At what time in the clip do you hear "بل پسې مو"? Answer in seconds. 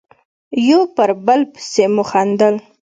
1.25-2.03